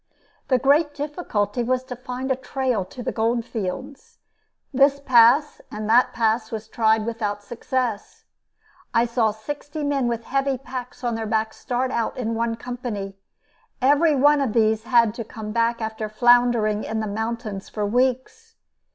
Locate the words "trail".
2.35-2.83